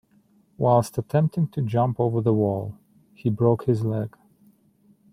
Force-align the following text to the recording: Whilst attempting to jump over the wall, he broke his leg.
Whilst 0.57 0.97
attempting 0.97 1.49
to 1.49 1.61
jump 1.61 1.99
over 1.99 2.21
the 2.21 2.33
wall, 2.33 2.75
he 3.13 3.29
broke 3.29 3.65
his 3.65 3.85
leg. 3.85 4.17